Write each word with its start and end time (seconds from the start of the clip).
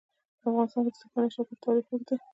په 0.41 0.45
افغانستان 0.49 0.83
کې 0.85 0.89
د 0.91 0.95
ځمکنی 1.01 1.29
شکل 1.35 1.55
تاریخ 1.65 1.85
اوږد 1.89 2.07
دی. 2.09 2.17